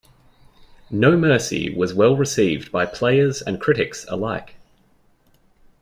"No 0.89 1.15
Mercy" 1.15 1.69
was 1.71 1.93
well 1.93 2.17
received 2.17 2.71
by 2.71 2.87
players 2.87 3.43
and 3.43 3.61
critics 3.61 4.03
alike. 4.09 4.55